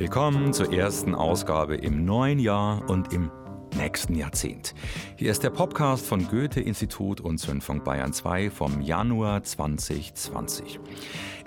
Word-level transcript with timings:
Willkommen 0.00 0.54
zur 0.54 0.72
ersten 0.72 1.14
Ausgabe 1.14 1.76
im 1.76 2.06
neuen 2.06 2.38
Jahr 2.38 2.88
und 2.88 3.12
im 3.12 3.30
nächsten 3.76 4.14
Jahrzehnt. 4.14 4.74
Hier 5.16 5.30
ist 5.30 5.42
der 5.42 5.50
Podcast 5.50 6.06
von 6.06 6.26
Goethe-Institut 6.28 7.20
und 7.20 7.38
Zündfunk 7.38 7.84
Bayern 7.84 8.12
2 8.12 8.50
vom 8.50 8.80
Januar 8.80 9.42
2020. 9.42 10.80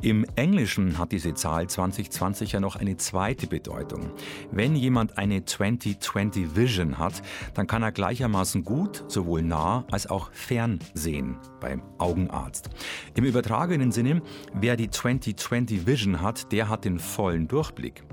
Im 0.03 0.25
Englischen 0.35 0.97
hat 0.97 1.13
diese 1.13 1.33
Zahl 1.33 1.69
2020 1.69 2.51
ja 2.51 2.59
noch 2.59 2.75
eine 2.75 2.97
zweite 2.97 3.47
Bedeutung. 3.47 4.11
Wenn 4.51 4.75
jemand 4.75 5.17
eine 5.17 5.45
2020 5.45 6.57
Vision 6.57 6.97
hat, 6.97 7.21
dann 7.53 7.67
kann 7.67 7.83
er 7.83 7.93
gleichermaßen 7.93 8.65
gut 8.65 9.05
sowohl 9.07 9.43
nah 9.43 9.85
als 9.91 10.07
auch 10.07 10.29
fern 10.33 10.79
sehen 10.93 11.37
beim 11.61 11.81
Augenarzt. 11.99 12.69
Im 13.15 13.23
übertragenen 13.23 13.93
Sinne, 13.93 14.21
wer 14.53 14.75
die 14.75 14.89
2020 14.89 15.87
Vision 15.87 16.21
hat, 16.21 16.51
der 16.51 16.67
hat 16.67 16.83
den 16.83 16.99
vollen 16.99 17.47
Durchblick. 17.47 18.03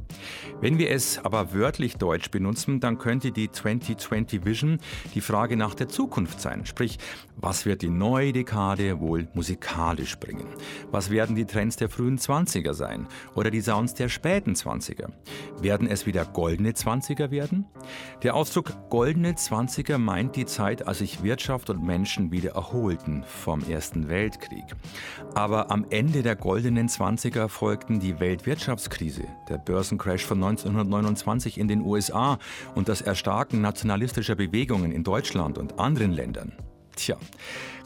Wenn 0.60 0.78
wir 0.78 0.90
es 0.90 1.18
aber 1.18 1.52
wörtlich 1.52 1.96
deutsch 1.96 2.30
benutzen, 2.30 2.78
dann 2.78 2.98
könnte 2.98 3.32
die 3.32 3.50
2020 3.50 3.99
Vision 4.44 4.78
die 5.14 5.20
Frage 5.20 5.56
nach 5.56 5.74
der 5.74 5.88
Zukunft 5.88 6.40
sein. 6.40 6.66
Sprich, 6.66 6.98
was 7.36 7.66
wird 7.66 7.82
die 7.82 7.90
neue 7.90 8.32
Dekade 8.32 9.00
wohl 9.00 9.28
musikalisch 9.34 10.18
bringen? 10.18 10.46
Was 10.90 11.10
werden 11.10 11.36
die 11.36 11.46
Trends 11.46 11.76
der 11.76 11.88
frühen 11.88 12.18
20er 12.18 12.74
sein 12.74 13.06
oder 13.34 13.50
die 13.50 13.60
Sounds 13.60 13.94
der 13.94 14.08
späten 14.08 14.54
20er? 14.54 15.10
Werden 15.60 15.88
es 15.88 16.06
wieder 16.06 16.24
goldene 16.24 16.72
20er 16.72 17.30
werden? 17.30 17.66
Der 18.22 18.34
Ausdruck 18.34 18.90
goldene 18.90 19.32
20er 19.32 19.98
meint 19.98 20.36
die 20.36 20.46
Zeit, 20.46 20.86
als 20.86 20.98
sich 20.98 21.22
Wirtschaft 21.22 21.70
und 21.70 21.82
Menschen 21.82 22.30
wieder 22.30 22.52
erholten 22.52 23.24
vom 23.24 23.62
Ersten 23.68 24.08
Weltkrieg. 24.08 24.64
Aber 25.34 25.70
am 25.70 25.86
Ende 25.90 26.22
der 26.22 26.36
goldenen 26.36 26.88
20er 26.88 27.48
folgten 27.48 28.00
die 28.00 28.20
Weltwirtschaftskrise, 28.20 29.24
der 29.48 29.58
Börsencrash 29.58 30.24
von 30.24 30.42
1929 30.42 31.58
in 31.58 31.68
den 31.68 31.80
USA 31.80 32.38
und 32.74 32.88
das 32.88 33.00
Erstarken 33.00 33.60
nationalistischer 33.90 34.36
Bewegungen 34.36 34.92
in 34.92 35.02
Deutschland 35.02 35.58
und 35.58 35.80
anderen 35.80 36.12
Ländern. 36.12 36.52
Tja, 36.94 37.16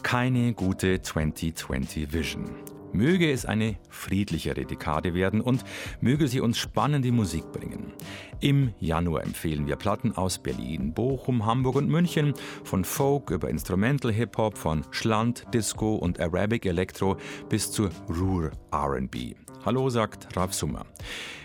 keine 0.03 0.53
gute 0.53 1.01
2020 1.01 2.13
Vision. 2.13 2.45
Möge 2.93 3.33
es 3.33 3.47
eine 3.47 3.79
friedlichere 3.89 4.67
Dekade 4.67 5.15
werden 5.15 5.41
und 5.41 5.65
möge 6.03 6.29
sie 6.29 6.41
uns 6.41 6.59
spannende 6.59 7.11
Musik 7.11 7.51
bringen. 7.53 7.95
Im 8.41 8.75
Januar 8.81 9.25
empfehlen 9.25 9.67
wir 9.67 9.77
Platten 9.77 10.13
aus 10.13 10.39
Berlin, 10.39 10.93
Bochum, 10.93 11.47
Hamburg 11.47 11.77
und 11.77 11.89
München, 11.89 12.35
von 12.65 12.85
Folk 12.85 13.31
über 13.31 13.49
Instrumental 13.49 14.13
Hip-Hop, 14.13 14.59
von 14.59 14.85
Schland, 14.91 15.47
Disco 15.55 15.95
und 15.95 16.21
Arabic 16.21 16.67
Electro 16.67 17.17
bis 17.49 17.73
zu 17.73 17.89
Ruhr 18.11 18.51
RB. 18.71 19.44
Hallo, 19.65 19.89
sagt 19.89 20.37
Ralf 20.37 20.53
Summer. 20.53 20.85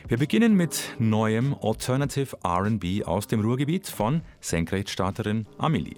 Wir 0.10 0.18
beginnen 0.18 0.54
mit 0.54 0.96
neuem 1.00 1.56
Alternative 1.62 2.36
RB 2.46 3.08
aus 3.08 3.28
dem 3.28 3.40
Ruhrgebiet 3.40 3.88
von 3.88 4.24
Senkrechtstarterin 4.42 5.48
Amelie. 5.58 5.96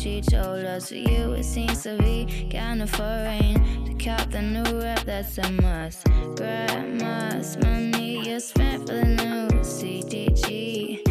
Gucci 0.00 0.24
told 0.24 0.64
us. 0.64 0.90
You, 0.90 1.32
it 1.34 1.44
seems 1.44 1.82
to 1.82 1.94
be 1.98 2.24
kinda 2.48 2.86
foreign. 2.86 3.84
To 3.84 3.92
cop 4.02 4.30
the 4.30 4.40
new 4.40 4.80
rap, 4.80 5.04
that's 5.04 5.36
a 5.36 5.52
must. 5.52 6.06
Grandma's 6.36 7.58
money 7.58 8.26
you 8.26 8.40
spent 8.40 8.88
for 8.88 8.94
the 8.94 9.04
new 9.04 9.48
CDG. 9.60 11.09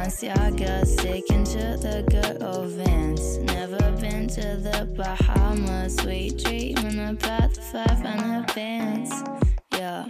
Balenciaga, 0.00 0.86
sticking 0.86 1.44
to 1.44 1.76
the 1.76 2.02
good 2.08 2.42
old 2.42 2.68
Vans. 2.68 3.36
Never 3.38 3.92
been 4.00 4.26
to 4.28 4.56
the 4.56 4.88
Bahamas, 4.96 5.96
sweet 5.96 6.42
dreaming 6.42 7.10
about 7.10 7.52
the 7.52 7.60
five 7.60 8.02
on 8.06 8.46
the 8.46 8.52
bands. 8.54 9.12
Yeah. 9.72 10.06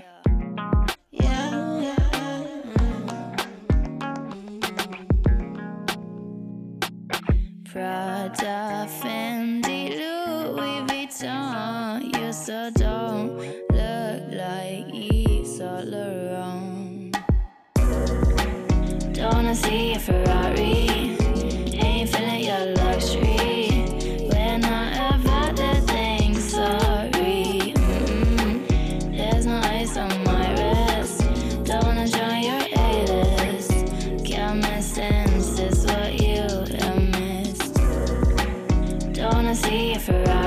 Prada, 7.65 8.87
Fendi, 9.03 9.99
Louis 9.99 10.83
Vuitton. 10.87 12.17
You 12.17 12.33
so 12.33 12.71
don't 12.77 13.60
see 19.63 19.95
a 19.95 19.99
Ferrari. 19.99 21.17
Ain't 21.87 22.09
feeling 22.11 22.45
your 22.51 22.65
luxury. 22.83 23.87
When 24.33 24.65
I 24.65 25.15
about 25.17 25.57
the 25.57 25.75
thing, 25.93 26.39
sorry. 26.39 27.75
Mm-hmm. 27.75 29.13
There's 29.17 29.47
no 29.47 29.61
ice 29.79 29.97
on 29.97 30.13
my 30.25 30.47
wrist. 30.57 31.21
Don't 31.65 31.85
wanna 31.85 32.09
join 32.09 32.43
your 32.51 32.65
A 32.87 32.89
list. 33.13 33.73
Common 34.33 34.83
sense 34.83 35.59
is 35.59 35.87
what 35.87 36.13
you 36.25 36.47
have 36.81 37.03
missed. 37.19 37.75
Don't 39.15 39.35
wanna 39.35 39.55
see 39.55 39.95
a 39.95 39.99
Ferrari. 39.99 40.40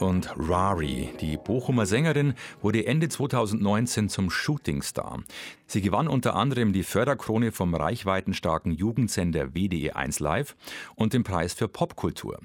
Und 0.00 0.30
Rari, 0.36 1.10
die 1.20 1.36
Bochumer 1.36 1.86
Sängerin, 1.86 2.34
wurde 2.60 2.86
Ende 2.86 3.08
2019 3.08 4.08
zum 4.08 4.30
Shootingstar. 4.30 5.22
Sie 5.66 5.80
gewann 5.80 6.08
unter 6.08 6.34
anderem 6.36 6.72
die 6.72 6.82
Förderkrone 6.82 7.52
vom 7.52 7.74
reichweitenstarken 7.74 8.72
Jugendsender 8.72 9.46
WDE1 9.54 10.22
Live 10.22 10.56
und 10.94 11.12
den 11.12 11.24
Preis 11.24 11.54
für 11.54 11.68
Popkultur. 11.68 12.40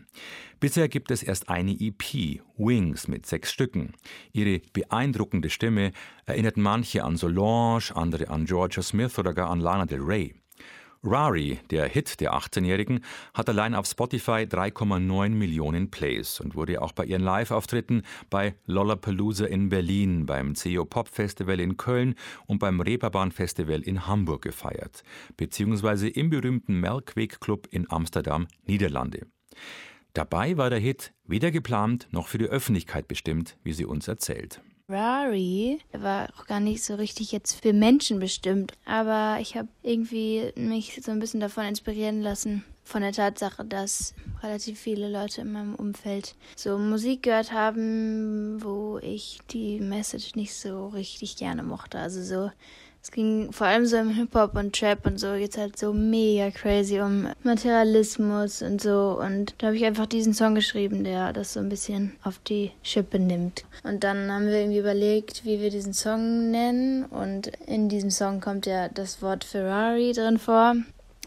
Bisher 0.60 0.88
gibt 0.90 1.12
es 1.12 1.24
erst 1.24 1.50
eine 1.50 1.72
EP, 1.72 2.42
Wings, 2.58 3.08
mit 3.08 3.26
sechs 3.26 3.52
Stücken. 3.52 3.94
Ihre 4.32 4.62
beeindruckende 4.74 5.50
Stimme 5.50 5.92
erinnert 6.26 6.58
manche 6.58 7.04
an 7.04 7.18
Solange, 7.18 7.96
andere 7.96 8.30
an 8.30 8.46
Georgia 8.46 8.82
Smith 8.82 9.18
oder 9.20 9.34
gar 9.34 9.50
an 9.50 9.60
Lana 9.60 9.86
Del 9.86 10.02
Rey. 10.02 10.34
Rari, 11.10 11.60
der 11.72 11.88
Hit 11.88 12.20
der 12.20 12.34
18-Jährigen, 12.34 13.00
hat 13.34 13.48
allein 13.48 13.76
auf 13.76 13.86
Spotify 13.86 14.46
3,9 14.46 15.30
Millionen 15.30 15.90
Plays 15.90 16.42
und 16.42 16.56
wurde 16.56 16.82
auch 16.82 16.92
bei 16.92 17.06
ihren 17.06 17.22
Live-Auftritten 17.22 18.02
bei 18.30 18.56
Lollapalooza 18.66 19.46
in 19.46 19.70
Berlin, 19.70 20.26
beim 20.26 20.56
CEO 20.56 20.84
Pop 20.84 21.08
Festival 21.08 21.62
in 21.62 21.78
Köln 21.78 22.16
und 22.46 22.60
beim 22.60 22.82
Reeperbahn 22.82 23.32
Festival 23.32 23.82
in 23.82 24.06
Hamburg 24.06 24.42
gefeiert, 24.42 25.04
beziehungsweise 25.38 26.10
im 26.10 26.30
berühmten 26.30 26.80
Melkweg 26.82 27.40
Club 27.40 27.68
in 27.72 27.90
Amsterdam, 27.90 28.48
Niederlande. 28.66 29.28
Dabei 30.14 30.58
war 30.58 30.70
der 30.70 30.80
Hit 30.80 31.14
weder 31.26 31.52
geplant 31.52 32.08
noch 32.12 32.28
für 32.28 32.38
die 32.38 32.48
Öffentlichkeit 32.48 33.08
bestimmt, 33.08 33.58
wie 33.64 33.74
sie 33.74 33.86
uns 33.86 34.10
erzählt. 34.10 34.62
Rari 34.90 35.80
war 35.92 36.30
auch 36.38 36.46
gar 36.46 36.62
nicht 36.62 36.82
so 36.82 36.96
richtig 36.96 37.34
jetzt 37.34 37.62
für 37.62 37.74
Menschen 37.74 38.20
bestimmt, 38.20 38.72
aber 38.86 39.38
ich 39.42 39.58
habe 39.58 39.68
irgendwie 39.84 40.54
mich 40.56 41.02
so 41.04 41.12
ein 41.12 41.20
bisschen 41.20 41.42
davon 41.42 41.66
inspirieren 41.66 42.22
lassen, 42.22 42.64
von 42.86 43.02
der 43.02 43.12
Tatsache, 43.12 43.66
dass 43.66 44.16
relativ 44.42 44.80
viele 44.80 45.10
Leute 45.12 45.42
in 45.42 45.52
meinem 45.52 45.76
Umfeld 45.76 46.36
so 46.56 46.78
Musik 46.78 47.24
gehört 47.24 47.52
haben, 47.52 48.64
wo 48.64 48.98
ich 49.00 49.40
die 49.52 49.82
Message 49.82 50.36
nicht 50.36 50.56
so 50.56 50.88
richtig 50.88 51.36
gerne 51.36 51.64
mochte. 51.64 52.00
Also 52.00 52.24
so 52.24 52.50
es 53.08 53.12
ging 53.14 53.54
vor 53.54 53.68
allem 53.68 53.86
so 53.86 53.96
im 53.96 54.10
Hip-Hop 54.10 54.56
und 54.56 54.78
Trap 54.78 55.06
und 55.06 55.18
so 55.18 55.34
jetzt 55.34 55.58
halt 55.58 55.80
so 55.80 55.94
mega 55.94 56.52
crazy 56.52 57.00
um 57.00 57.30
Materialismus 57.42 58.62
und 58.62 58.82
so. 58.82 59.18
Und 59.18 59.56
da 59.60 59.68
habe 59.68 59.78
ich 59.78 59.86
einfach 59.86 60.08
diesen 60.08 60.34
Song 60.34 60.56
geschrieben, 60.56 61.06
der 61.06 61.32
das 61.32 61.54
so 61.54 61.62
ein 61.62 61.70
bisschen 61.70 62.18
auf 62.24 62.38
die 62.40 62.72
Schippe 62.84 63.18
nimmt. 63.18 63.64
Und 63.84 64.04
dann 64.04 64.30
haben 64.30 64.48
wir 64.48 64.60
irgendwie 64.60 64.80
überlegt, 64.80 65.46
wie 65.46 65.62
wir 65.62 65.70
diesen 65.70 65.94
Song 65.94 66.52
nennen. 66.52 67.06
Und 67.06 67.48
in 67.66 67.88
diesem 67.88 68.12
Song 68.12 68.42
kommt 68.42 68.66
ja 68.66 68.90
das 68.90 69.22
Wort 69.22 69.46
Ferrari 69.46 70.12
drin 70.12 70.38
vor. 70.38 70.76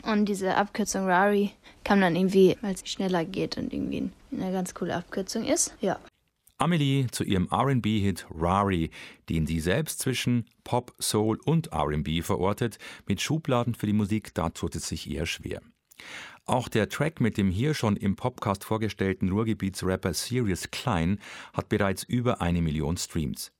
Und 0.04 0.26
diese 0.26 0.56
Abkürzung 0.56 1.06
Rari 1.06 1.52
kam 1.82 2.02
dann 2.02 2.14
irgendwie, 2.14 2.58
weil 2.60 2.74
es 2.74 2.86
schneller 2.86 3.24
geht 3.24 3.56
und 3.56 3.72
irgendwie 3.72 4.10
eine 4.32 4.52
ganz 4.52 4.74
coole 4.74 4.94
Abkürzung 4.94 5.46
ist. 5.46 5.74
Ja. 5.80 5.98
Amelie 6.60 7.06
zu 7.10 7.24
ihrem 7.24 7.48
RB-Hit 7.50 8.26
Rari, 8.30 8.90
den 9.28 9.46
sie 9.46 9.60
selbst 9.60 10.00
zwischen 10.00 10.44
Pop, 10.62 10.94
Soul 11.00 11.38
und 11.44 11.72
RB 11.72 12.22
verortet. 12.22 12.78
Mit 13.06 13.20
Schubladen 13.20 13.74
für 13.74 13.86
die 13.86 13.92
Musik, 13.92 14.34
da 14.34 14.50
tut 14.50 14.76
es 14.76 14.88
sich 14.88 15.10
eher 15.10 15.26
schwer. 15.26 15.62
Auch 16.46 16.68
der 16.68 16.88
Track 16.88 17.20
mit 17.20 17.38
dem 17.38 17.50
hier 17.50 17.74
schon 17.74 17.96
im 17.96 18.16
Podcast 18.16 18.64
vorgestellten 18.64 19.30
Ruhrgebietsrapper 19.30 20.12
Sirius 20.14 20.70
Klein 20.70 21.18
hat 21.52 21.68
bereits 21.68 22.02
über 22.02 22.40
eine 22.40 22.60
Million 22.60 22.96
Streams. 22.96 23.52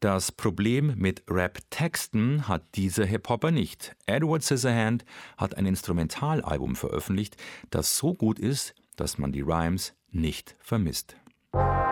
Das 0.00 0.32
Problem 0.32 0.94
mit 0.96 1.22
Rap-Texten 1.28 2.48
hat 2.48 2.74
dieser 2.74 3.04
Hip-Hopper 3.04 3.52
nicht. 3.52 3.94
Edward 4.06 4.42
Scissorhand 4.42 5.04
hat 5.36 5.56
ein 5.56 5.66
Instrumentalalbum 5.66 6.74
veröffentlicht, 6.74 7.36
das 7.70 7.96
so 7.98 8.12
gut 8.14 8.38
ist, 8.38 8.74
dass 8.96 9.18
man 9.18 9.30
die 9.30 9.42
Rhymes 9.42 9.94
nicht 10.10 10.56
vermisst. 10.58 11.16
Bye. 11.52 11.91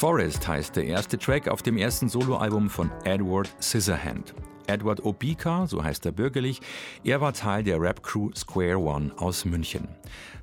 Forest 0.00 0.48
heißt 0.48 0.76
der 0.76 0.86
erste 0.86 1.18
Track 1.18 1.46
auf 1.46 1.60
dem 1.60 1.76
ersten 1.76 2.08
Soloalbum 2.08 2.70
von 2.70 2.90
Edward 3.04 3.54
Scissorhand. 3.60 4.32
Edward 4.66 5.04
Obika, 5.04 5.66
so 5.66 5.84
heißt 5.84 6.06
er 6.06 6.12
bürgerlich, 6.12 6.62
er 7.04 7.20
war 7.20 7.34
Teil 7.34 7.62
der 7.64 7.78
Rap-Crew 7.78 8.30
Square 8.34 8.78
One 8.78 9.12
aus 9.18 9.44
München. 9.44 9.86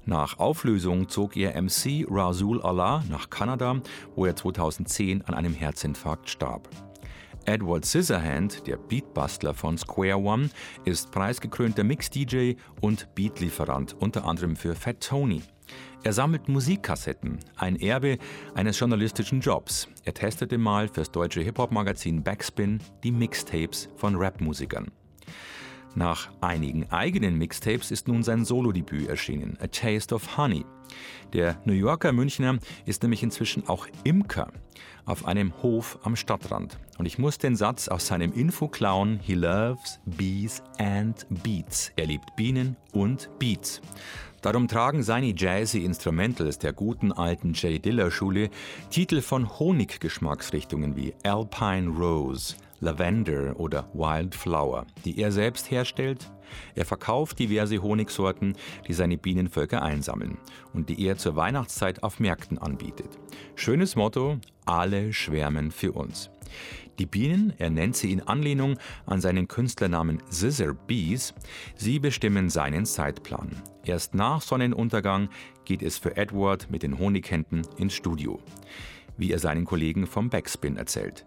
Nach 0.06 0.38
Auflösung 0.38 1.10
zog 1.10 1.36
er 1.36 1.60
MC 1.60 2.06
Rasul 2.08 2.62
Allah 2.62 3.04
nach 3.10 3.32
Kanada, 3.32 3.82
wo 4.16 4.28
er 4.28 4.36
2010 4.36 5.24
an 5.24 5.34
einem 5.34 5.56
Herzinfarkt 5.56 6.30
starb. 6.30 6.70
Edward 7.46 7.84
Scissorhand, 7.84 8.68
der 8.68 8.78
Beatbustler 8.78 9.56
von 9.56 9.76
Square 9.76 10.20
One, 10.20 10.52
ist 10.86 11.10
preisgekrönter 11.10 11.84
Mix-DJ 11.84 12.54
und 12.80 13.08
Beatlieferant, 13.16 13.96
unter 14.00 14.24
anderem 14.24 14.56
für 14.56 14.76
Fat 14.76 15.02
Tony. 15.02 15.42
Er 16.08 16.14
sammelt 16.14 16.48
Musikkassetten, 16.48 17.40
ein 17.58 17.76
Erbe 17.76 18.18
eines 18.56 18.80
journalistischen 18.80 19.42
Jobs. 19.42 19.90
Er 20.06 20.14
testete 20.14 20.58
mal 20.58 20.88
fürs 20.88 21.12
deutsche 21.12 21.42
Hip-Hop-Magazin 21.42 22.24
Backspin 22.24 22.80
die 23.04 23.12
Mixtapes 23.12 23.90
von 23.98 24.16
Rap-Musikern. 24.16 24.90
Nach 25.96 26.30
einigen 26.42 26.92
eigenen 26.92 27.38
Mixtapes 27.38 27.92
ist 27.92 28.08
nun 28.08 28.24
sein 28.24 28.46
Solodebüt 28.46 29.08
erschienen, 29.08 29.58
A 29.60 29.68
Taste 29.68 30.14
of 30.14 30.38
Honey. 30.38 30.66
Der 31.34 31.60
New 31.66 31.74
Yorker 31.74 32.14
Münchner 32.14 32.60
ist 32.86 33.04
nämlich 33.04 33.24
inzwischen 33.24 33.68
auch 33.68 33.88
Imker 34.04 34.52
auf 35.06 35.26
einem 35.26 35.54
Hof 35.64 36.00
am 36.04 36.16
Stadtrand. 36.16 36.78
Und 36.98 37.06
ich 37.06 37.18
muss 37.18 37.38
den 37.38 37.56
Satz 37.56 37.88
aus 37.88 38.08
seinem 38.08 38.34
Info 38.34 38.68
klauen, 38.68 39.20
he 39.22 39.34
loves 39.34 40.00
bees 40.06 40.62
and 40.78 41.26
beats. 41.44 41.92
Er 41.96 42.08
liebt 42.08 42.36
Bienen 42.36 42.76
und 42.92 43.30
Beats. 43.40 43.82
Darum 44.42 44.68
tragen 44.68 45.02
seine 45.02 45.34
Jazzy 45.36 45.84
Instrumentals 45.84 46.60
der 46.60 46.74
guten 46.74 47.12
alten 47.12 47.54
J. 47.54 47.84
Diller 47.84 48.12
Schule 48.12 48.50
Titel 48.90 49.22
von 49.22 49.60
Honiggeschmacksrichtungen 49.60 50.96
wie 50.96 51.14
Alpine 51.24 51.90
Rose, 51.90 52.56
Lavender 52.80 53.60
oder 53.60 53.90
Wildflower, 53.94 54.86
die 55.06 55.20
er 55.20 55.32
selbst 55.32 55.72
herstellt. 55.72 56.32
Er 56.76 56.86
verkauft 56.86 57.40
diverse 57.40 57.82
Honigsorten, 57.82 58.56
die 58.88 58.94
seine 58.94 59.18
Bienenvölker 59.18 59.82
einsammeln 59.82 60.38
und 60.74 60.90
die 60.90 61.06
er 61.06 61.18
zur 61.18 61.36
Weihnachtszeit 61.36 62.04
auf 62.04 62.20
Märkten 62.20 62.58
anbietet. 62.58 63.10
Schönes 63.56 63.96
Motto, 63.96 64.38
alle 64.66 65.14
schwärmen 65.14 65.72
für 65.72 65.92
uns. 65.92 66.30
Die 67.00 67.06
Bienen, 67.06 67.54
er 67.60 67.70
nennt 67.70 67.96
sie 67.96 68.12
in 68.12 68.22
Anlehnung 68.22 68.80
an 69.06 69.22
seinen 69.22 69.48
Künstlernamen 69.48 70.22
Scissor 70.32 70.74
Bees, 70.74 71.34
sie 71.76 72.00
bestimmen 72.00 72.50
seinen 72.50 72.86
Zeitplan. 72.86 73.52
Erst 73.86 74.16
nach 74.16 74.42
Sonnenuntergang 74.42 75.30
geht 75.66 75.84
es 75.84 75.98
für 75.98 76.18
Edward 76.18 76.72
mit 76.72 76.82
den 76.82 76.98
Honighänden 76.98 77.68
ins 77.78 77.94
Studio, 77.94 78.40
wie 79.16 79.32
er 79.32 79.40
seinen 79.40 79.66
Kollegen 79.66 80.08
vom 80.08 80.30
Backspin 80.30 80.78
erzählt. 80.78 81.24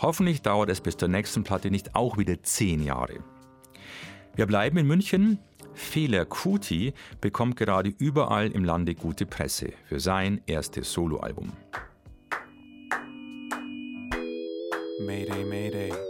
Hoffentlich 0.00 0.42
dauert 0.42 0.70
es 0.70 0.80
bis 0.80 0.96
zur 0.96 1.08
nächsten 1.08 1.44
Platte 1.44 1.70
nicht 1.70 1.94
auch 1.94 2.18
wieder 2.18 2.42
zehn 2.42 2.82
Jahre. 2.82 3.18
Wir 4.34 4.46
bleiben 4.46 4.78
in 4.78 4.86
München. 4.86 5.38
Fehler 5.74 6.24
Kuti 6.24 6.92
bekommt 7.20 7.56
gerade 7.56 7.92
überall 7.98 8.50
im 8.50 8.64
Lande 8.64 8.94
gute 8.94 9.26
Presse 9.26 9.72
für 9.86 10.00
sein 10.00 10.40
erstes 10.46 10.92
Soloalbum. 10.92 11.52
Mayday, 15.00 15.44
Mayday. 15.44 16.09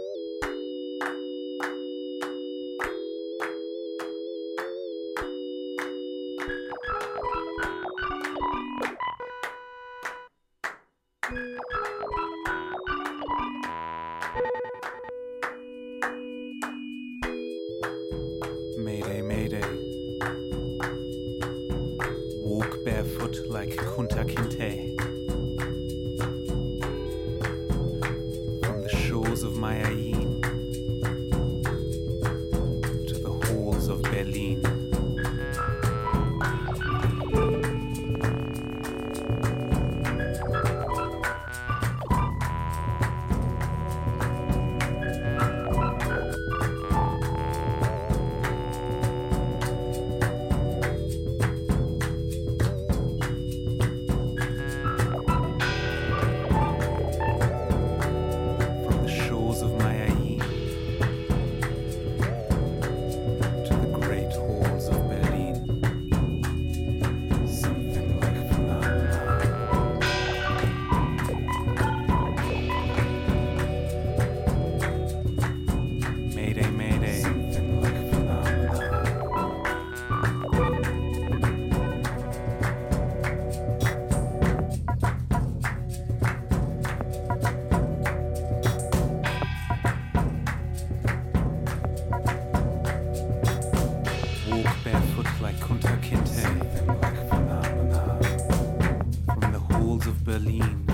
clean. 100.51 100.90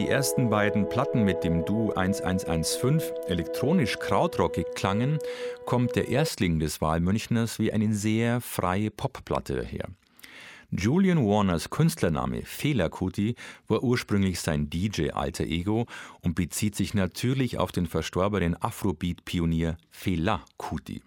Die 0.00 0.08
ersten 0.08 0.48
beiden 0.48 0.88
Platten 0.88 1.24
mit 1.24 1.44
dem 1.44 1.66
Du 1.66 1.92
1115 1.92 3.02
elektronisch 3.26 3.98
krautrockig 3.98 4.64
klangen, 4.74 5.18
kommt 5.66 5.94
der 5.94 6.08
Erstling 6.08 6.58
des 6.58 6.80
Wahlmünchners 6.80 7.58
wie 7.58 7.70
eine 7.70 7.92
sehr 7.92 8.40
freie 8.40 8.90
Popplatte 8.90 9.56
daher. 9.56 9.90
Julian 10.70 11.18
Warners 11.18 11.68
Künstlername 11.68 12.46
Fehler 12.46 12.88
Kuti 12.88 13.34
war 13.68 13.82
ursprünglich 13.82 14.40
sein 14.40 14.70
DJ-alter 14.70 15.44
Ego 15.44 15.84
und 16.22 16.34
bezieht 16.34 16.76
sich 16.76 16.94
natürlich 16.94 17.58
auf 17.58 17.70
den 17.70 17.86
verstorbenen 17.86 18.56
Afrobeat-Pionier 18.56 19.76
Fela 19.90 20.46
Kuti. 20.56 21.02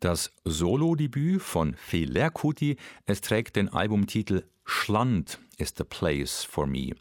Das 0.00 0.30
Solo-Debüt 0.44 1.40
von 1.40 1.74
Fehler 1.74 2.30
Kuti, 2.30 2.76
es 3.06 3.22
trägt 3.22 3.56
den 3.56 3.70
Albumtitel 3.70 4.42
Schland 4.66 5.38
is 5.56 5.74
the 5.76 5.84
place 5.84 6.44
for 6.44 6.66
me. 6.66 6.92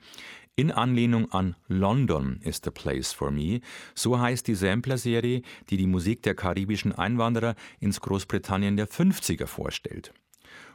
In 0.60 0.74
Anlehnung 0.74 1.32
an 1.32 1.56
London 1.70 2.42
is 2.44 2.60
the 2.62 2.70
place 2.70 3.14
for 3.14 3.32
me, 3.32 3.62
so 3.96 4.20
heißt 4.20 4.46
die 4.46 4.56
Sampler-Serie, 4.56 5.42
die 5.70 5.78
die 5.78 5.88
Musik 5.88 6.22
der 6.24 6.36
karibischen 6.36 6.92
Einwanderer 6.92 7.56
ins 7.80 8.02
Großbritannien 8.02 8.76
der 8.76 8.90
50er 8.90 9.48
vorstellt. 9.48 10.14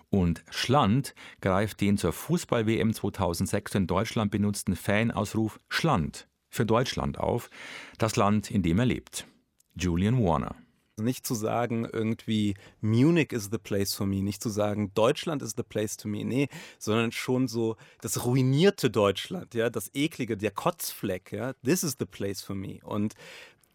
Und 0.09 0.43
Schland 0.49 1.15
greift 1.43 1.83
den 1.83 1.99
zur 1.99 2.15
Fußball-WM 2.15 2.95
2006 2.95 3.75
in 3.75 3.87
Deutschland 3.87 4.31
benutzten 4.31 4.75
Fanausruf 4.75 5.61
Schland 5.69 6.29
für 6.49 6.65
Deutschland 6.65 7.19
auf, 7.19 7.51
das 7.99 8.17
Land, 8.17 8.51
in 8.51 8.63
dem 8.63 8.79
er 8.79 8.87
lebt. 8.87 9.27
Julian 9.75 10.19
Warner. 10.25 10.57
Nicht 10.97 11.27
zu 11.27 11.35
sagen, 11.35 11.89
irgendwie 11.93 12.55
Munich 12.81 13.33
is 13.33 13.49
the 13.51 13.59
place 13.59 13.95
for 13.95 14.07
me, 14.07 14.23
nicht 14.23 14.41
zu 14.41 14.49
sagen, 14.49 14.93
Deutschland 14.95 15.43
is 15.43 15.55
the 15.57 15.65
place 15.65 15.97
to 15.97 16.07
me, 16.07 16.25
nee, 16.25 16.49
sondern 16.79 17.11
schon 17.11 17.49
so 17.49 17.77
das 18.01 18.25
ruinierte 18.25 18.91
Deutschland, 18.91 19.55
ja, 19.55 19.71
das 19.71 19.91
eklige, 19.93 20.37
der 20.37 20.53
Kotzfleck, 20.53 21.33
ja, 21.33 21.55
this 21.65 21.83
is 21.83 21.97
the 21.99 22.07
place 22.07 22.43
for 22.43 22.55
me. 22.55 22.79
Und 22.85 23.15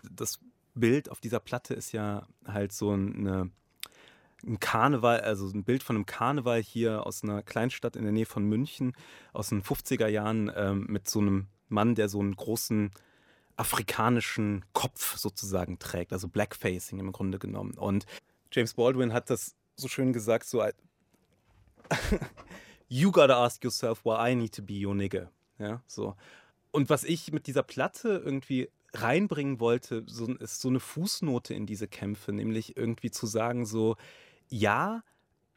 das 0.10 0.40
Bild 0.76 1.12
auf 1.12 1.20
dieser 1.20 1.40
Platte 1.40 1.74
ist 1.74 1.92
ja 1.92 2.26
halt 2.46 2.72
so 2.72 2.92
eine, 2.92 3.52
ein 4.46 4.60
Karneval, 4.60 5.20
also 5.22 5.48
ein 5.50 5.64
Bild 5.64 5.84
von 5.84 5.98
einem 5.98 6.06
Karneval 6.06 6.62
hier 6.62 7.06
aus 7.06 7.24
einer 7.24 7.44
Kleinstadt 7.44 7.96
in 7.96 8.04
der 8.04 8.14
Nähe 8.14 8.26
von 8.26 8.46
München 8.46 8.94
aus 9.34 9.50
den 9.50 9.62
50er 9.62 10.08
Jahren 10.08 10.52
ähm, 10.56 10.86
mit 10.88 11.10
so 11.10 11.20
einem 11.20 11.48
Mann, 11.68 11.96
der 11.96 12.10
so 12.10 12.20
einen 12.20 12.36
großen 12.36 12.92
afrikanischen 13.60 14.64
Kopf 14.74 15.18
sozusagen 15.18 15.80
trägt, 15.80 16.14
also 16.14 16.28
Blackfacing 16.28 17.00
im 17.00 17.12
Grunde 17.12 17.40
genommen. 17.40 17.74
Und 17.78 18.06
James 18.52 18.74
Baldwin 18.74 19.14
hat 19.14 19.30
das 19.30 19.56
so 19.76 19.88
schön 19.88 20.14
gesagt, 20.14 20.46
so 20.46 20.64
You 22.88 23.12
gotta 23.12 23.44
ask 23.44 23.64
yourself 23.64 24.04
why 24.06 24.32
I 24.32 24.36
need 24.36 24.56
to 24.56 24.64
be 24.64 24.86
your 24.86 24.96
nigga. 24.96 25.30
Ja, 25.60 25.84
so. 25.86 26.16
Und 26.72 26.90
was 26.90 27.04
ich 27.04 27.32
mit 27.32 27.48
dieser 27.48 27.64
Platte 27.64 28.22
irgendwie 28.24 28.70
reinbringen 28.94 29.60
wollte, 29.60 30.04
so, 30.08 30.28
ist 30.36 30.62
so 30.62 30.70
eine 30.70 30.80
Fußnote 30.80 31.54
in 31.54 31.66
diese 31.66 31.88
Kämpfe, 31.88 32.32
nämlich 32.32 32.78
irgendwie 32.78 33.12
zu 33.12 33.28
sagen, 33.28 33.66
so, 33.66 33.98
ja, 34.48 35.04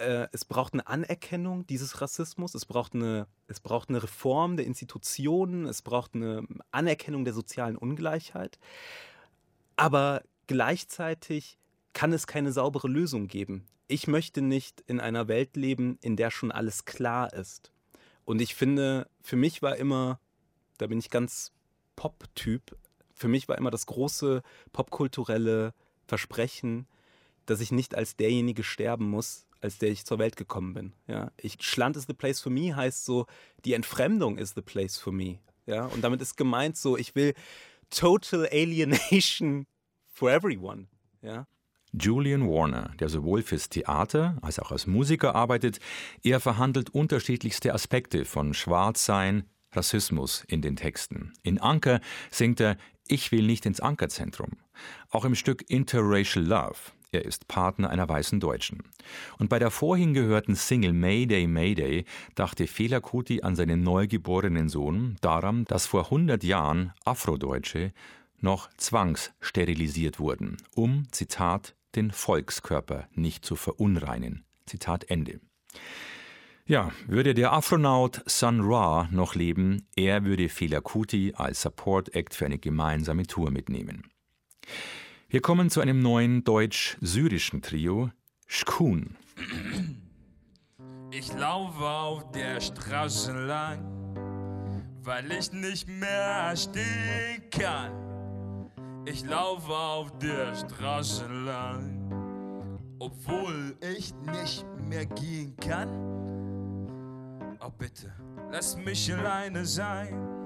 äh, 0.02 0.28
es 0.32 0.44
braucht 0.44 0.74
eine 0.74 0.86
Anerkennung 0.86 1.66
dieses 1.66 2.00
Rassismus, 2.00 2.54
es 2.54 2.66
braucht 2.66 2.94
eine, 2.94 3.26
es 3.46 3.60
braucht 3.60 3.88
eine 3.88 4.02
Reform 4.02 4.56
der 4.56 4.66
Institutionen, 4.66 5.66
es 5.66 5.82
braucht 5.82 6.14
eine 6.14 6.46
Anerkennung 6.70 7.24
der 7.24 7.34
sozialen 7.34 7.76
Ungleichheit. 7.76 8.58
Aber 9.76 10.22
gleichzeitig 10.46 11.58
kann 11.92 12.12
es 12.12 12.26
keine 12.26 12.52
saubere 12.52 12.88
Lösung 12.88 13.28
geben. 13.28 13.66
Ich 13.88 14.06
möchte 14.06 14.42
nicht 14.42 14.82
in 14.86 15.00
einer 15.00 15.28
Welt 15.28 15.56
leben, 15.56 15.98
in 16.00 16.16
der 16.16 16.30
schon 16.30 16.50
alles 16.50 16.84
klar 16.84 17.32
ist. 17.32 17.72
Und 18.24 18.40
ich 18.40 18.54
finde, 18.54 19.08
für 19.20 19.36
mich 19.36 19.62
war 19.62 19.76
immer, 19.76 20.20
da 20.78 20.86
bin 20.86 20.98
ich 20.98 21.10
ganz 21.10 21.52
Pop-Typ, 21.96 22.76
für 23.14 23.28
mich 23.28 23.48
war 23.48 23.58
immer 23.58 23.70
das 23.70 23.86
große 23.86 24.42
popkulturelle 24.72 25.74
Versprechen, 26.06 26.86
dass 27.46 27.60
ich 27.60 27.72
nicht 27.72 27.94
als 27.94 28.16
derjenige 28.16 28.64
sterben 28.64 29.08
muss, 29.10 29.46
als 29.62 29.78
der 29.78 29.90
ich 29.90 30.04
zur 30.04 30.18
Welt 30.18 30.36
gekommen 30.36 30.74
bin. 30.74 30.92
Ja, 31.06 31.30
ich, 31.36 31.56
Schland 31.60 31.96
is 31.96 32.06
the 32.06 32.14
place 32.14 32.40
for 32.40 32.52
me 32.52 32.74
heißt 32.74 33.04
so, 33.04 33.26
die 33.64 33.74
Entfremdung 33.74 34.36
is 34.36 34.52
the 34.54 34.60
place 34.60 34.98
for 34.98 35.12
me. 35.12 35.38
Ja, 35.66 35.86
und 35.86 36.02
damit 36.02 36.20
ist 36.20 36.36
gemeint 36.36 36.76
so, 36.76 36.96
ich 36.96 37.14
will 37.14 37.34
total 37.90 38.46
alienation 38.46 39.66
for 40.08 40.30
everyone. 40.30 40.88
Ja. 41.22 41.46
Julian 41.92 42.48
Warner, 42.48 42.94
der 42.98 43.08
sowohl 43.08 43.42
fürs 43.42 43.68
Theater 43.68 44.38
als 44.40 44.58
auch 44.58 44.72
als 44.72 44.86
Musiker 44.86 45.34
arbeitet, 45.34 45.78
er 46.22 46.40
verhandelt 46.40 46.90
unterschiedlichste 46.90 47.72
Aspekte 47.74 48.24
von 48.24 48.54
Schwarzsein, 48.54 49.44
Rassismus 49.72 50.42
in 50.48 50.62
den 50.62 50.76
Texten. 50.76 51.34
In 51.42 51.60
Anker 51.60 52.00
singt 52.30 52.60
er 52.60 52.76
Ich 53.06 53.30
will 53.30 53.46
nicht 53.46 53.66
ins 53.66 53.80
Ankerzentrum. 53.80 54.52
Auch 55.10 55.24
im 55.24 55.34
Stück 55.34 55.68
Interracial 55.68 56.44
Love 56.44 56.78
er 57.12 57.24
ist 57.24 57.46
Partner 57.46 57.90
einer 57.90 58.08
weißen 58.08 58.40
Deutschen. 58.40 58.82
Und 59.38 59.50
bei 59.50 59.58
der 59.58 59.70
vorhin 59.70 60.14
gehörten 60.14 60.54
Single 60.54 60.94
Mayday 60.94 61.46
Mayday 61.46 62.06
dachte 62.34 62.66
Fela 62.66 63.00
Kuti 63.00 63.42
an 63.42 63.54
seinen 63.54 63.82
neugeborenen 63.82 64.68
Sohn, 64.68 65.16
daran, 65.20 65.64
dass 65.66 65.86
vor 65.86 66.06
100 66.06 66.42
Jahren 66.42 66.92
Afrodeutsche 67.04 67.92
noch 68.40 68.70
zwangssterilisiert 68.76 70.18
wurden, 70.18 70.56
um, 70.74 71.04
Zitat, 71.12 71.76
den 71.94 72.10
Volkskörper 72.10 73.06
nicht 73.12 73.44
zu 73.44 73.56
verunreinen. 73.56 74.44
Zitat 74.66 75.10
Ende. 75.10 75.40
Ja, 76.64 76.92
würde 77.06 77.34
der 77.34 77.52
Afronaut 77.52 78.22
Sun 78.26 78.60
Ra 78.62 79.08
noch 79.10 79.34
leben, 79.34 79.86
er 79.96 80.24
würde 80.24 80.48
Fela 80.48 80.80
Kuti 80.80 81.34
als 81.36 81.60
Support 81.60 82.14
Act 82.14 82.34
für 82.34 82.46
eine 82.46 82.58
gemeinsame 82.58 83.26
Tour 83.26 83.50
mitnehmen. 83.50 84.04
Wir 85.32 85.40
kommen 85.40 85.70
zu 85.70 85.80
einem 85.80 86.00
neuen 86.00 86.44
deutsch-syrischen 86.44 87.62
Trio, 87.62 88.10
Shkun. 88.46 89.16
Ich 91.10 91.32
laufe 91.32 91.82
auf 91.82 92.30
der 92.32 92.60
Straße 92.60 93.32
lang, 93.46 93.82
weil 95.02 95.32
ich 95.32 95.50
nicht 95.50 95.88
mehr 95.88 96.54
stehen 96.54 97.48
kann. 97.50 98.70
Ich 99.06 99.24
laufe 99.24 99.72
auf 99.72 100.18
der 100.18 100.54
Straße 100.54 101.26
lang, 101.26 102.78
obwohl 102.98 103.74
ich 103.80 104.12
nicht 104.32 104.66
mehr 104.86 105.06
gehen 105.06 105.56
kann. 105.56 105.88
Oh 107.58 107.70
bitte, 107.70 108.12
lass 108.50 108.76
mich 108.76 109.10
alleine 109.10 109.64
sein. 109.64 110.41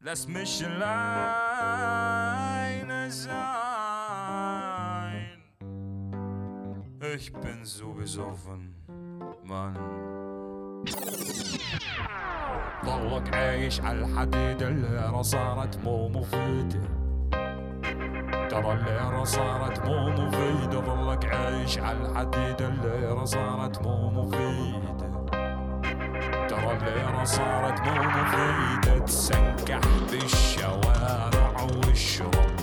Lass 0.00 0.28
mich 0.28 0.64
alleine 0.64 1.90
sein. 3.10 3.38
Ich 7.16 7.32
bin 7.32 7.64
so 7.64 7.92
besoffen, 7.92 8.74
Mann. 9.44 9.74
ضلك 12.84 13.34
عايش 13.34 13.80
على 13.80 13.98
الحديد 14.04 14.62
الليرة 14.62 15.22
صارت 15.22 15.78
مو 15.84 16.08
مفيدة 16.08 16.80
ترى 18.48 18.72
الليرة 18.72 19.24
صارت 19.24 19.86
مو 19.86 20.08
مفيدة 20.10 20.80
ضلك 20.80 21.24
عايش 21.34 21.78
على 21.78 21.98
الحديد 22.08 22.62
الليرة 22.62 23.24
صارت 23.24 23.82
مو 23.82 24.10
مفيدة 24.10 24.87
ترى 26.68 26.76
الليرة 26.76 27.24
صارت 27.24 27.80
مو 27.80 27.94
مفيدة 28.04 28.98
تسنكح 28.98 29.80
بالشوارع 30.10 31.66
واشرب 31.86 32.57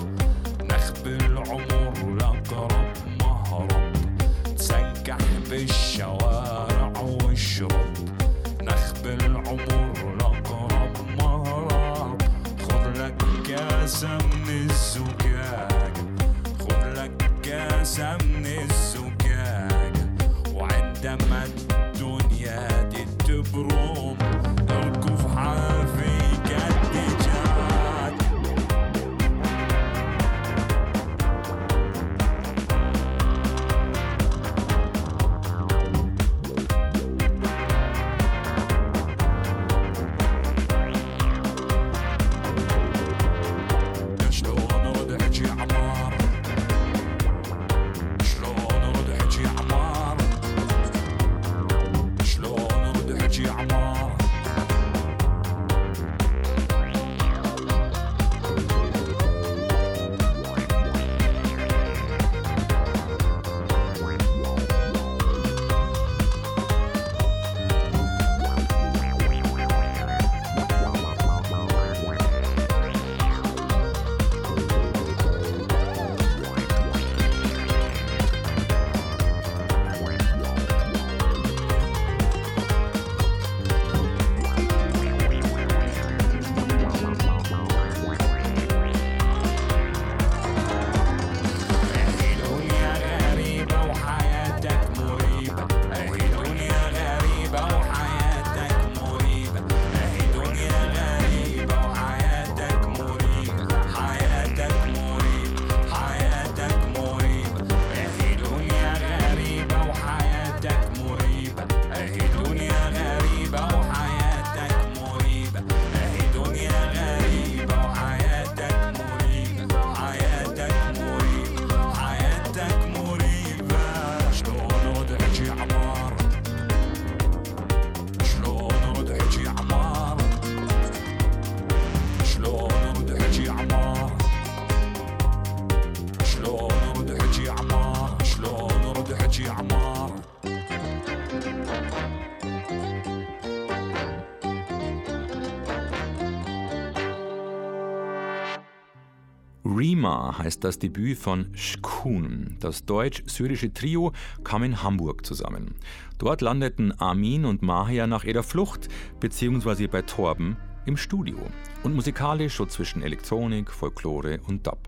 Heißt 150.38 150.64
das 150.66 150.80
Debüt 150.80 151.18
von 151.18 151.48
Shkun. 151.54 152.58
Das 152.60 152.86
deutsch-syrische 152.86 153.74
Trio 153.74 154.12
kam 154.44 154.64
in 154.64 154.84
Hamburg 154.84 155.26
zusammen. 155.26 155.76
Dort 156.18 156.42
landeten 156.42 156.92
Armin 157.00 157.46
und 157.46 157.62
Mahia 157.62 158.06
nach 158.06 158.26
ihrer 158.26 158.44
Flucht 158.44 158.90
bzw. 159.22 159.88
bei 159.88 160.02
Torben 160.02 160.58
im 160.86 160.98
Studio 160.98 161.38
und 161.84 161.96
musikalisch 161.96 162.58
so 162.58 162.66
zwischen 162.66 163.02
Elektronik, 163.02 163.72
Folklore 163.72 164.40
und 164.48 164.68
Dub. 164.68 164.80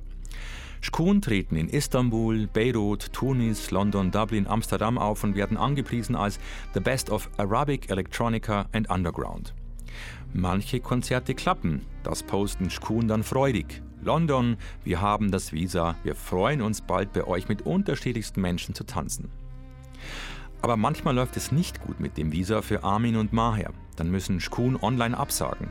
Shkun 0.81 1.21
treten 1.21 1.55
in 1.55 1.69
Istanbul, 1.69 2.47
Beirut, 2.47 3.11
Tunis, 3.13 3.71
London, 3.71 4.11
Dublin, 4.11 4.47
Amsterdam 4.47 4.97
auf 4.97 5.23
und 5.23 5.35
werden 5.35 5.57
angepriesen 5.57 6.15
als 6.15 6.39
The 6.73 6.81
Best 6.81 7.09
of 7.09 7.29
Arabic 7.37 7.89
Electronica 7.89 8.67
and 8.73 8.89
Underground. 8.89 9.53
Manche 10.33 10.81
Konzerte 10.81 11.33
klappen, 11.33 11.85
das 12.03 12.21
posten 12.21 12.69
Shkun 12.69 13.07
dann 13.07 13.23
freudig. 13.23 13.81
London, 14.07 14.55
wir 14.85 15.01
haben 15.01 15.31
das 15.31 15.51
Visa, 15.51 15.95
wir 16.03 16.15
freuen 16.15 16.61
uns 16.61 16.79
bald 16.79 17.11
bei 17.11 17.25
euch 17.25 17.49
mit 17.49 17.63
unterschiedlichsten 17.63 18.39
Menschen 18.39 18.73
zu 18.73 18.85
tanzen. 18.85 19.29
Aber 20.61 20.77
manchmal 20.77 21.13
läuft 21.13 21.35
es 21.35 21.51
nicht 21.51 21.81
gut 21.81 21.99
mit 21.99 22.17
dem 22.17 22.31
Visa 22.31 22.61
für 22.61 22.85
Armin 22.85 23.17
und 23.17 23.33
Maher. 23.33 23.73
Dann 23.97 24.09
müssen 24.09 24.39
Shkun 24.39 24.77
online 24.77 25.17
absagen. 25.17 25.69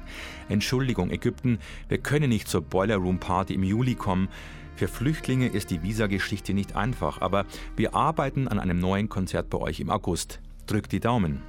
Entschuldigung, 0.51 1.11
Ägypten, 1.11 1.61
wir 1.88 1.96
können 1.96 2.29
nicht 2.29 2.46
zur 2.46 2.61
Boiler 2.61 2.96
Room 2.96 3.18
Party 3.18 3.55
im 3.55 3.62
Juli 3.62 3.94
kommen. 3.94 4.29
Für 4.75 4.87
Flüchtlinge 4.87 5.49
ist 5.49 5.70
die 5.70 5.83
Visageschichte 5.83 6.53
nicht 6.53 6.77
einfach, 6.77 7.22
aber 7.22 7.46
wir 7.75 7.94
arbeiten 7.94 8.49
an 8.49 8.61
einem 8.61 8.79
neuen 8.79 9.09
Konzert 9.09 9.49
bei 9.49 9.57
euch 9.57 9.81
im 9.81 9.88
August. 9.88 10.40
Drückt 10.66 10.92
die 10.92 11.01
Daumen. 11.01 11.40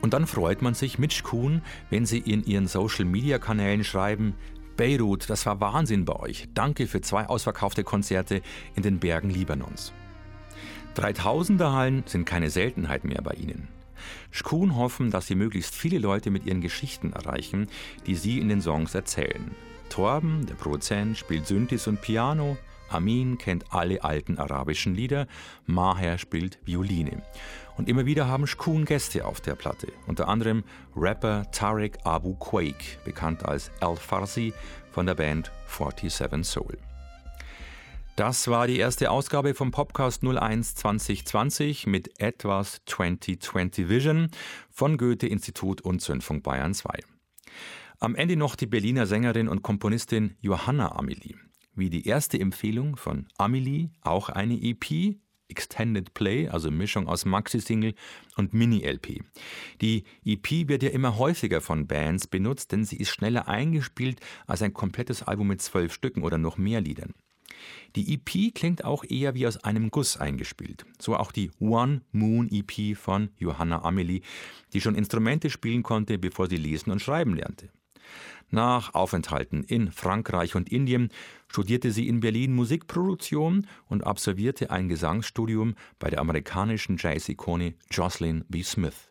Und 0.00 0.14
dann 0.14 0.26
freut 0.26 0.62
man 0.62 0.72
sich 0.72 0.98
mit 0.98 1.12
Shkun, 1.12 1.60
wenn 1.90 2.06
sie 2.06 2.18
in 2.18 2.42
ihren 2.42 2.68
Social 2.68 3.04
Media 3.04 3.38
Kanälen 3.38 3.84
schreiben, 3.84 4.34
Beirut, 4.76 5.28
das 5.30 5.46
war 5.46 5.60
Wahnsinn 5.60 6.04
bei 6.04 6.16
euch. 6.16 6.48
Danke 6.54 6.86
für 6.86 7.00
zwei 7.00 7.26
ausverkaufte 7.26 7.84
Konzerte 7.84 8.42
in 8.74 8.82
den 8.82 8.98
Bergen 8.98 9.30
Libanons. 9.30 9.92
3000er 10.96 11.72
Hallen 11.72 12.02
sind 12.06 12.24
keine 12.24 12.50
Seltenheit 12.50 13.04
mehr 13.04 13.22
bei 13.22 13.32
ihnen. 13.32 13.68
Shkun 14.30 14.76
hoffen, 14.76 15.10
dass 15.10 15.26
sie 15.26 15.34
möglichst 15.34 15.74
viele 15.74 15.98
Leute 15.98 16.30
mit 16.30 16.46
ihren 16.46 16.60
Geschichten 16.60 17.12
erreichen, 17.12 17.68
die 18.06 18.14
sie 18.14 18.38
in 18.38 18.48
den 18.48 18.60
Songs 18.60 18.94
erzählen. 18.94 19.54
Torben, 19.88 20.46
der 20.46 20.54
Produzent, 20.54 21.18
spielt 21.18 21.46
Synthes 21.46 21.86
und 21.86 22.00
Piano. 22.00 22.56
Amin 22.88 23.38
kennt 23.38 23.72
alle 23.72 24.04
alten 24.04 24.38
arabischen 24.38 24.94
Lieder. 24.94 25.26
Maher 25.66 26.18
spielt 26.18 26.58
Violine. 26.64 27.22
Und 27.76 27.88
immer 27.88 28.06
wieder 28.06 28.28
haben 28.28 28.46
Shkun 28.46 28.84
Gäste 28.84 29.24
auf 29.26 29.40
der 29.40 29.54
Platte. 29.54 29.92
Unter 30.06 30.28
anderem 30.28 30.64
Rapper 30.94 31.50
Tarek 31.52 31.98
Abu 32.04 32.34
Quake, 32.34 32.98
bekannt 33.04 33.44
als 33.44 33.70
Al 33.80 33.96
Farsi 33.96 34.52
von 34.90 35.06
der 35.06 35.14
Band 35.14 35.50
47 35.66 36.44
Soul. 36.44 36.78
Das 38.16 38.46
war 38.46 38.66
die 38.66 38.76
erste 38.76 39.10
Ausgabe 39.10 39.54
vom 39.54 39.70
Podcast 39.70 40.22
01 40.22 40.74
2020 40.74 41.86
mit 41.86 42.20
etwas 42.20 42.82
2020 42.84 43.88
Vision 43.88 44.28
von 44.68 44.98
Goethe-Institut 44.98 45.80
und 45.80 46.02
Zündfunk 46.02 46.42
Bayern 46.42 46.74
2. 46.74 46.90
Am 48.00 48.14
Ende 48.14 48.36
noch 48.36 48.54
die 48.54 48.66
Berliner 48.66 49.06
Sängerin 49.06 49.48
und 49.48 49.62
Komponistin 49.62 50.36
Johanna 50.40 50.92
Amelie. 50.96 51.36
Wie 51.74 51.88
die 51.88 52.06
erste 52.06 52.38
Empfehlung 52.38 52.96
von 52.96 53.28
Amelie, 53.38 53.88
auch 54.02 54.28
eine 54.28 54.60
EP, 54.60 55.16
Extended 55.52 56.14
Play, 56.14 56.48
also 56.48 56.70
Mischung 56.70 57.06
aus 57.06 57.26
Maxi-Single 57.26 57.94
und 58.36 58.54
Mini-LP. 58.54 59.20
Die 59.82 60.04
EP 60.24 60.68
wird 60.68 60.82
ja 60.82 60.88
immer 60.88 61.18
häufiger 61.18 61.60
von 61.60 61.86
Bands 61.86 62.26
benutzt, 62.26 62.72
denn 62.72 62.84
sie 62.84 62.96
ist 62.96 63.10
schneller 63.10 63.48
eingespielt 63.48 64.18
als 64.46 64.62
ein 64.62 64.72
komplettes 64.72 65.22
Album 65.22 65.48
mit 65.48 65.60
zwölf 65.60 65.92
Stücken 65.92 66.22
oder 66.22 66.38
noch 66.38 66.56
mehr 66.56 66.80
Liedern. 66.80 67.12
Die 67.94 68.14
EP 68.14 68.54
klingt 68.54 68.84
auch 68.84 69.04
eher 69.04 69.34
wie 69.34 69.46
aus 69.46 69.58
einem 69.58 69.90
Guss 69.90 70.16
eingespielt. 70.16 70.86
So 70.98 71.16
auch 71.16 71.32
die 71.32 71.50
One 71.60 72.00
Moon 72.10 72.48
EP 72.50 72.96
von 72.96 73.28
Johanna 73.38 73.82
Amelie, 73.82 74.22
die 74.72 74.80
schon 74.80 74.94
Instrumente 74.94 75.50
spielen 75.50 75.82
konnte, 75.82 76.18
bevor 76.18 76.48
sie 76.48 76.56
lesen 76.56 76.90
und 76.90 77.02
schreiben 77.02 77.34
lernte. 77.34 77.68
Nach 78.50 78.94
Aufenthalten 78.94 79.64
in 79.64 79.90
Frankreich 79.90 80.54
und 80.54 80.70
Indien 80.70 81.08
studierte 81.48 81.90
sie 81.90 82.08
in 82.08 82.20
Berlin 82.20 82.54
Musikproduktion 82.54 83.66
und 83.88 84.04
absolvierte 84.04 84.70
ein 84.70 84.88
Gesangsstudium 84.88 85.74
bei 85.98 86.10
der 86.10 86.20
amerikanischen 86.20 86.96
Jazz-Ikone 86.98 87.74
Jocelyn 87.90 88.44
B. 88.48 88.62
Smith. 88.62 89.08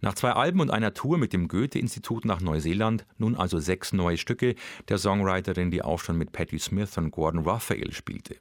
Nach 0.00 0.14
zwei 0.14 0.32
Alben 0.32 0.60
und 0.60 0.70
einer 0.70 0.94
Tour 0.94 1.18
mit 1.18 1.32
dem 1.32 1.48
Goethe-Institut 1.48 2.24
nach 2.24 2.40
Neuseeland 2.40 3.06
nun 3.18 3.34
also 3.36 3.58
sechs 3.58 3.92
neue 3.92 4.16
Stücke 4.16 4.54
der 4.88 4.98
Songwriterin, 4.98 5.70
die 5.70 5.82
auch 5.82 5.98
schon 5.98 6.16
mit 6.16 6.32
Patti 6.32 6.58
Smith 6.58 6.96
und 6.96 7.10
Gordon 7.10 7.44
Raphael 7.44 7.92
spielte. 7.92 8.36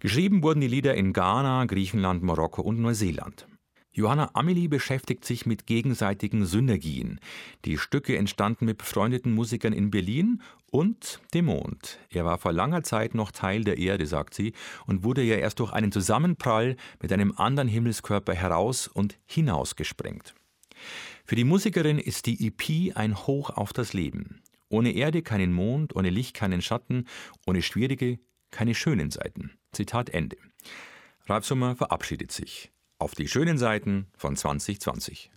Geschrieben 0.00 0.42
wurden 0.42 0.60
die 0.60 0.68
Lieder 0.68 0.94
in 0.94 1.12
Ghana, 1.12 1.66
Griechenland, 1.66 2.22
Marokko 2.22 2.62
und 2.62 2.80
Neuseeland. 2.80 3.46
Johanna 3.92 4.30
Amelie 4.34 4.68
beschäftigt 4.68 5.24
sich 5.24 5.46
mit 5.46 5.66
gegenseitigen 5.66 6.46
Synergien. 6.46 7.18
Die 7.64 7.76
Stücke 7.76 8.16
entstanden 8.16 8.64
mit 8.64 8.78
befreundeten 8.78 9.32
Musikern 9.32 9.72
in 9.72 9.90
Berlin 9.90 10.42
und 10.70 11.20
dem 11.34 11.46
Mond. 11.46 11.98
Er 12.08 12.24
war 12.24 12.38
vor 12.38 12.52
langer 12.52 12.84
Zeit 12.84 13.14
noch 13.14 13.32
Teil 13.32 13.64
der 13.64 13.78
Erde, 13.78 14.06
sagt 14.06 14.34
sie, 14.34 14.52
und 14.86 15.02
wurde 15.02 15.22
ja 15.22 15.36
erst 15.36 15.58
durch 15.58 15.72
einen 15.72 15.90
Zusammenprall 15.90 16.76
mit 17.02 17.12
einem 17.12 17.32
anderen 17.36 17.68
Himmelskörper 17.68 18.32
heraus 18.32 18.86
und 18.86 19.18
hinausgesprengt. 19.26 20.34
Für 21.24 21.34
die 21.34 21.44
Musikerin 21.44 21.98
ist 21.98 22.26
die 22.26 22.46
EP 22.46 22.96
ein 22.96 23.16
Hoch 23.16 23.50
auf 23.50 23.72
das 23.72 23.92
Leben. 23.92 24.40
Ohne 24.68 24.92
Erde 24.92 25.22
keinen 25.22 25.52
Mond, 25.52 25.96
ohne 25.96 26.10
Licht 26.10 26.34
keinen 26.34 26.62
Schatten, 26.62 27.06
ohne 27.44 27.60
schwierige 27.60 28.20
keine 28.52 28.74
schönen 28.76 29.10
Seiten. 29.10 29.52
Zitat 29.72 30.10
Ende. 30.10 30.36
Ralf 31.26 31.44
Sommer 31.44 31.76
verabschiedet 31.76 32.30
sich. 32.32 32.70
Auf 33.00 33.14
die 33.14 33.28
schönen 33.28 33.56
Seiten 33.56 34.08
von 34.14 34.36
2020. 34.36 35.30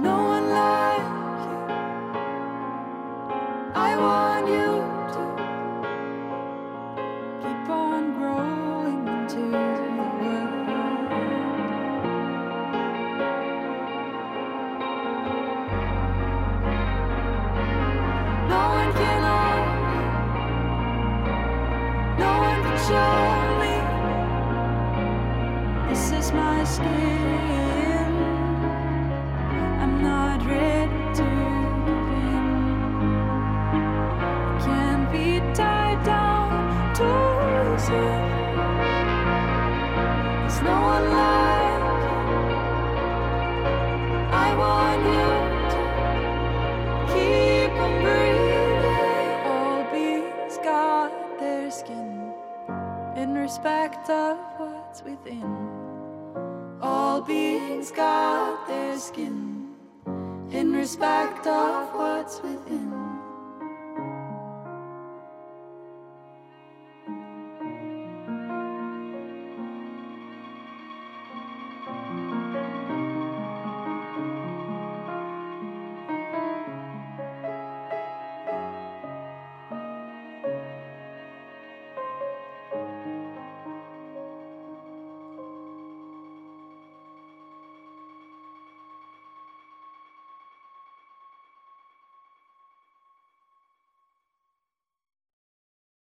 No 0.00 0.29
respect 53.50 54.08
of 54.08 54.38
what's 54.58 55.02
within. 55.02 55.42
All 56.80 57.20
beings 57.20 57.90
got 57.90 58.68
their 58.68 58.96
skin 58.96 59.74
in 60.52 60.72
respect 60.72 61.48
of 61.48 61.92
what's 61.92 62.40
within. 62.42 63.09